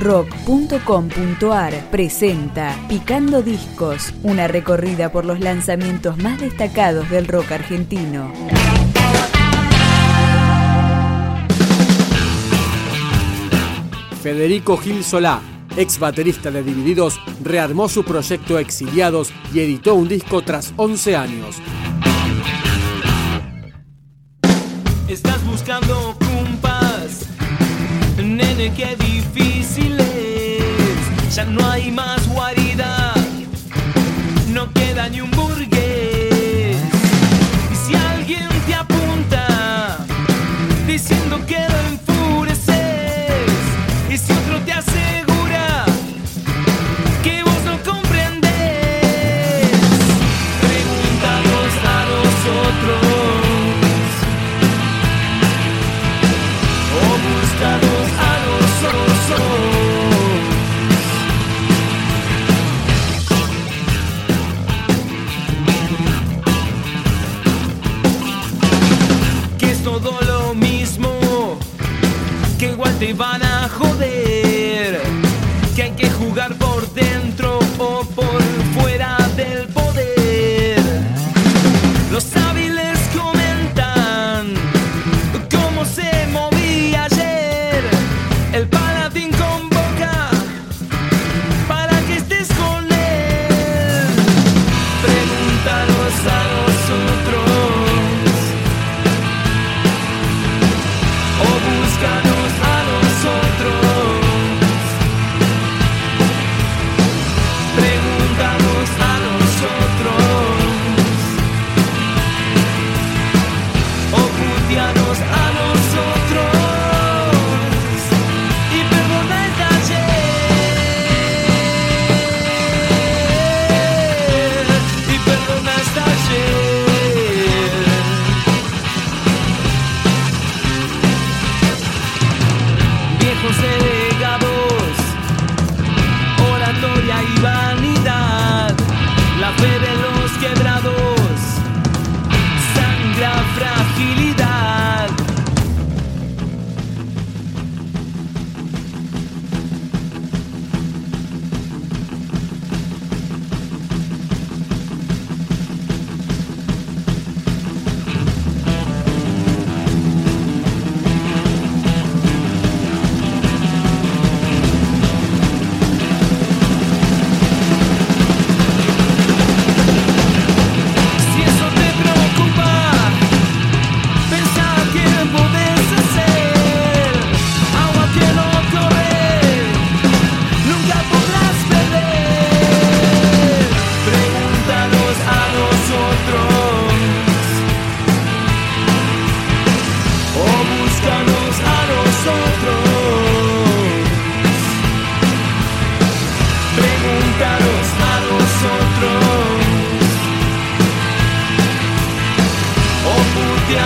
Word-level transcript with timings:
rock.com.ar 0.00 1.90
presenta 1.90 2.74
Picando 2.88 3.42
Discos, 3.42 4.14
una 4.22 4.48
recorrida 4.48 5.12
por 5.12 5.26
los 5.26 5.40
lanzamientos 5.40 6.16
más 6.16 6.40
destacados 6.40 7.08
del 7.10 7.28
rock 7.28 7.52
argentino. 7.52 8.32
Federico 14.22 14.78
Gil 14.78 15.04
Solá, 15.04 15.40
ex 15.76 15.98
baterista 15.98 16.50
de 16.50 16.62
Divididos, 16.62 17.20
rearmó 17.42 17.88
su 17.88 18.02
proyecto 18.02 18.58
Exiliados 18.58 19.32
y 19.52 19.60
editó 19.60 19.94
un 19.94 20.08
disco 20.08 20.42
tras 20.42 20.72
11 20.76 21.16
años. 21.16 21.56
Estás 25.08 25.44
buscando 25.44 26.16
compas, 26.18 27.26
nene 28.18 28.72
que 28.74 28.84
no 31.50 31.70
hay 31.70 31.90
más. 31.90 32.19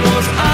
I 0.00 0.16
was 0.16 0.47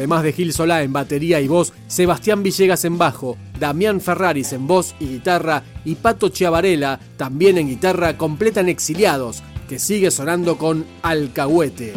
Además 0.00 0.22
de 0.22 0.32
Gil 0.32 0.54
Solá 0.54 0.82
en 0.82 0.94
batería 0.94 1.42
y 1.42 1.46
voz, 1.46 1.74
Sebastián 1.86 2.42
Villegas 2.42 2.86
en 2.86 2.96
bajo, 2.96 3.36
Damián 3.58 4.00
Ferraris 4.00 4.54
en 4.54 4.66
voz 4.66 4.94
y 4.98 5.06
guitarra 5.06 5.62
y 5.84 5.94
Pato 5.96 6.30
Chiavarela 6.30 6.98
también 7.18 7.58
en 7.58 7.68
guitarra 7.68 8.16
completan 8.16 8.70
Exiliados, 8.70 9.42
que 9.68 9.78
sigue 9.78 10.10
sonando 10.10 10.56
con 10.56 10.86
Alcahuete. 11.02 11.92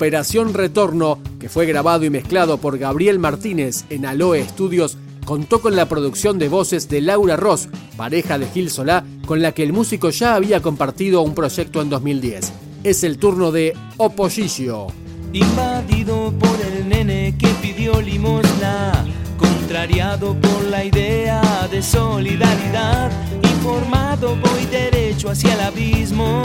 Operación 0.00 0.54
Retorno, 0.54 1.18
que 1.38 1.50
fue 1.50 1.66
grabado 1.66 2.06
y 2.06 2.10
mezclado 2.10 2.56
por 2.56 2.78
Gabriel 2.78 3.18
Martínez 3.18 3.84
en 3.90 4.06
Aloe 4.06 4.42
Studios, 4.48 4.96
contó 5.26 5.60
con 5.60 5.76
la 5.76 5.90
producción 5.90 6.38
de 6.38 6.48
voces 6.48 6.88
de 6.88 7.02
Laura 7.02 7.36
Ross, 7.36 7.68
pareja 7.98 8.38
de 8.38 8.46
Gil 8.46 8.70
Solá, 8.70 9.04
con 9.26 9.42
la 9.42 9.52
que 9.52 9.62
el 9.62 9.74
músico 9.74 10.08
ya 10.08 10.36
había 10.36 10.62
compartido 10.62 11.20
un 11.20 11.34
proyecto 11.34 11.82
en 11.82 11.90
2010. 11.90 12.50
Es 12.82 13.04
el 13.04 13.18
turno 13.18 13.52
de 13.52 13.76
Oposicio. 13.98 14.86
Invadido 15.34 16.32
por 16.32 16.58
el 16.62 16.88
nene 16.88 17.34
que 17.38 17.48
pidió 17.60 18.00
limosna, 18.00 19.04
contrariado 19.36 20.34
por 20.34 20.64
la 20.64 20.82
idea 20.82 21.68
de 21.70 21.82
solidaridad, 21.82 23.10
informado 23.42 24.34
voy 24.34 24.64
derecho 24.64 25.28
hacia 25.28 25.52
el 25.52 25.60
abismo, 25.60 26.40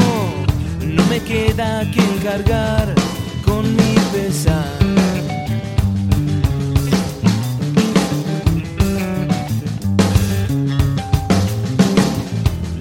no 0.86 1.06
me 1.06 1.22
queda 1.22 1.90
que 1.90 2.02
encargar 2.02 2.95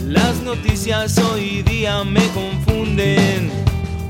Las 0.07 0.41
noticias 0.45 1.19
hoy 1.19 1.63
día 1.63 2.05
me 2.05 2.27
confunden. 2.29 3.51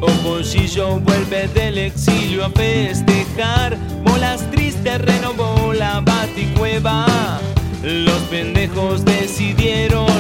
Oposicio 0.01 1.01
vuelve 1.01 1.49
del 1.49 1.79
exilio 1.79 2.45
a 2.45 2.51
festejar. 2.51 3.79
Bolas 4.05 4.51
tristes 4.51 5.01
renovó 5.01 5.73
la 5.73 6.01
baticueva. 6.01 7.07
Los 7.83 8.21
pendejos 8.31 9.05
decidieron 9.05 10.14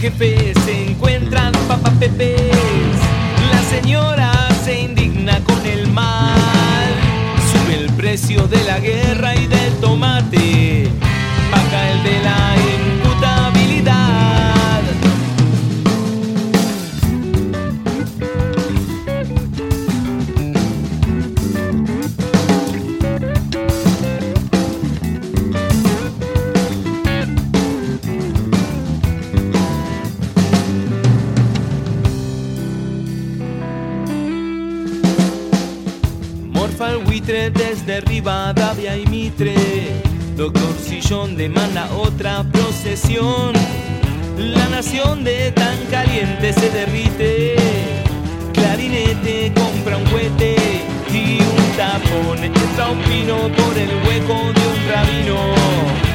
jefes, 0.00 0.56
se 0.64 0.90
encuentran 0.90 1.52
papapepes. 1.68 2.96
La 3.52 3.62
señora 3.68 4.32
se 4.64 4.80
indigna 4.80 5.38
con 5.44 5.66
el 5.66 5.88
mal. 5.88 6.88
Sube 7.52 7.74
el 7.84 7.92
precio 7.92 8.46
de 8.46 8.64
la 8.64 8.78
guerra 8.80 9.36
y 9.36 9.46
del 9.46 9.74
tomate. 9.80 11.09
Desde 38.00 38.12
Rivadavia 38.12 38.96
y 38.96 39.06
Mitre. 39.06 39.54
Doctor 40.36 40.74
Sillón 40.78 41.36
demanda 41.36 41.88
otra 41.94 42.44
procesión. 42.44 43.52
La 44.36 44.68
nación 44.68 45.24
de 45.24 45.52
tan 45.52 45.76
caliente 45.90 46.52
se 46.52 46.70
derrite. 46.70 47.56
Clarinete 48.52 49.52
compra 49.54 49.96
un 49.96 50.04
cohete 50.04 50.56
y 51.12 51.40
un 51.40 51.76
tapón. 51.76 52.44
Entra 52.44 52.88
un 52.90 53.02
pino 53.02 53.36
por 53.56 53.76
el 53.76 53.90
hueco 54.06 54.52
de 54.52 54.66
un 54.66 54.88
rabino. 54.88 56.09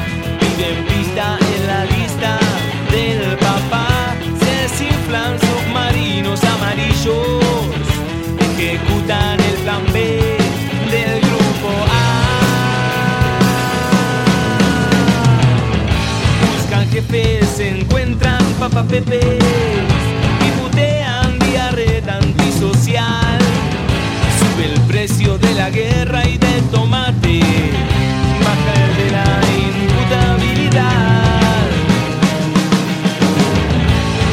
Papapepes 18.68 19.38
y 20.44 20.50
putean 20.60 21.38
diarrea 21.38 22.18
antisocial. 22.18 23.38
Sube 24.38 24.64
el 24.72 24.80
precio 24.82 25.38
de 25.38 25.54
la 25.54 25.70
guerra 25.70 26.26
y 26.26 26.36
del 26.36 26.62
tomate, 26.72 27.40
baja 28.44 28.74
el 28.84 28.92
de 28.96 29.10
la 29.12 29.40
imputabilidad. 29.68 31.68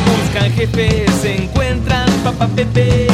Buscan 0.09 0.51
jefes, 0.53 1.11
se 1.21 1.43
encuentran 1.43 2.09
papapepes. 2.23 3.12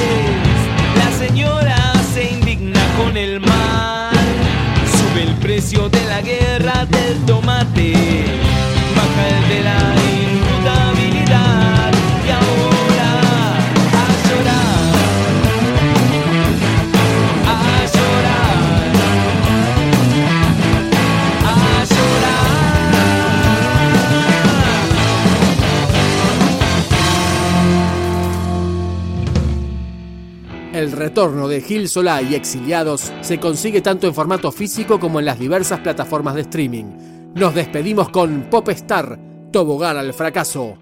Retorno 30.99 31.47
de 31.47 31.61
Gil 31.61 31.87
Solá 31.87 32.21
y 32.21 32.35
Exiliados 32.35 33.11
se 33.21 33.39
consigue 33.39 33.81
tanto 33.81 34.05
en 34.05 34.13
formato 34.13 34.51
físico 34.51 34.99
como 34.99 35.19
en 35.19 35.25
las 35.25 35.39
diversas 35.39 35.79
plataformas 35.79 36.35
de 36.35 36.41
streaming. 36.41 36.85
Nos 37.35 37.55
despedimos 37.55 38.09
con 38.09 38.49
Popstar, 38.49 39.17
Tobogán 39.51 39.97
al 39.97 40.13
fracaso. 40.13 40.77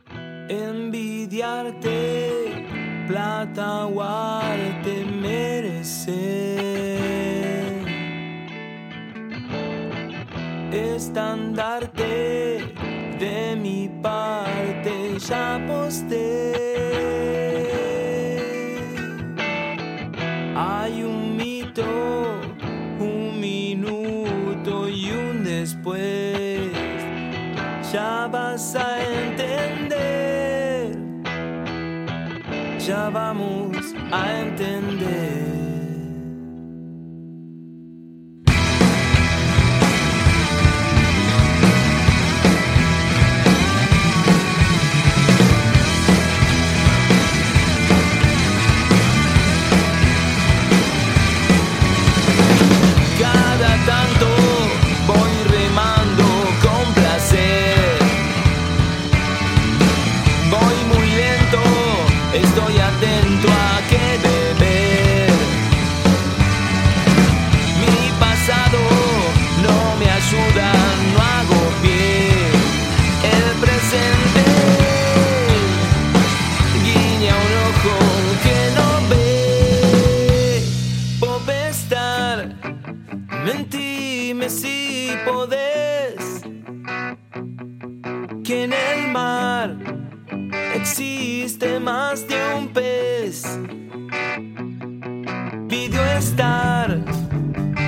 envidiarte, 0.50 2.32
plata 3.08 3.88
merecer. 5.22 6.98
Estandarte 10.72 12.74
de 13.20 13.56
mi 13.56 13.90
parte 14.02 15.18
ya 15.20 15.56
aposté. 15.56 16.77
Después 25.88 26.72
ya 27.92 28.28
vas 28.28 28.76
a 28.76 29.02
entender, 29.04 30.98
ya 32.80 33.10
vamos 33.10 33.78
a 34.12 34.40
entender. 34.42 35.47
Que 88.48 88.64
en 88.64 88.72
el 88.72 89.12
mar 89.12 89.76
existe 90.74 91.82
más 91.82 92.26
de 92.30 92.38
un 92.58 92.70
pez. 92.70 93.44
Pidió 95.68 96.02
estar, 96.18 96.98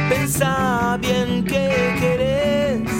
pensá 0.09 0.97
bien 0.99 1.45
que 1.45 1.95
querés. 2.01 2.91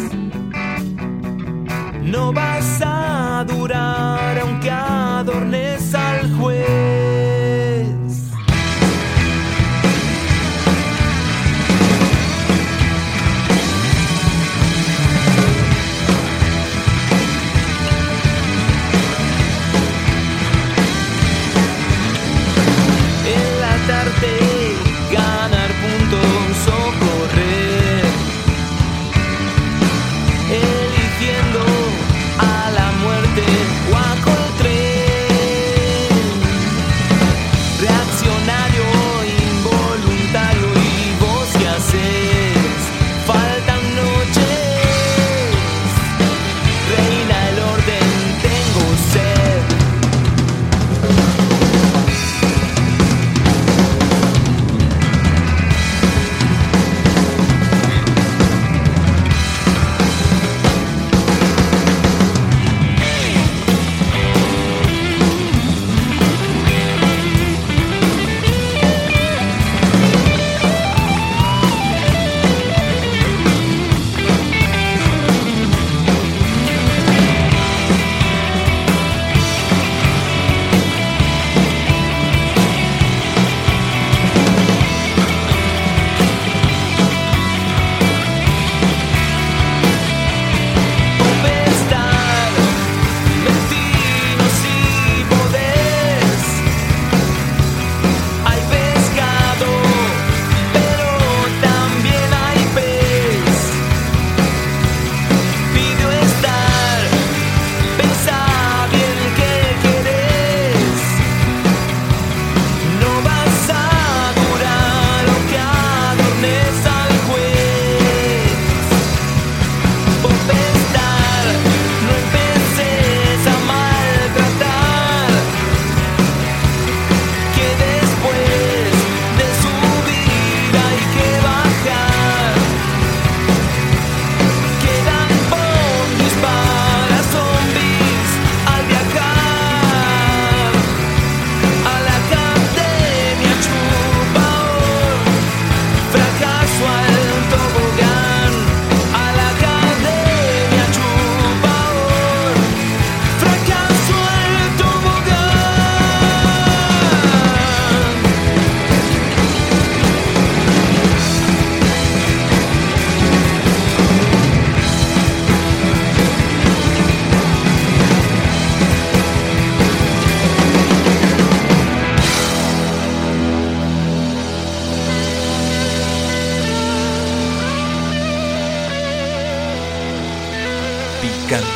No 2.01 2.31
vas 2.31 2.79
a 2.81 3.43
durar 3.45 4.39
aunque 4.39 4.71
adornes 4.71 5.93
al 5.93 6.33
juez. 6.37 7.28